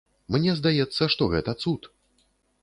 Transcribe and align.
Мне 0.35 0.55
здаецца, 0.59 1.09
што 1.17 1.27
гэта 1.35 1.55
цуд. 1.65 1.81